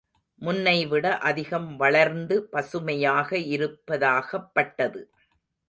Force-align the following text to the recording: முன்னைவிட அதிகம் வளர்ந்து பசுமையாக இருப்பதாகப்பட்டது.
முன்னைவிட 0.41 1.17
அதிகம் 1.19 1.75
வளர்ந்து 1.75 2.43
பசுமையாக 2.51 3.37
இருப்பதாகப்பட்டது. 3.55 5.01